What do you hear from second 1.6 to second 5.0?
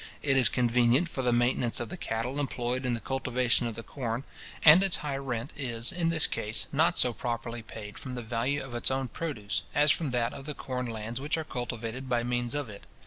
of the cattle employed in the cultivation of the corn; and its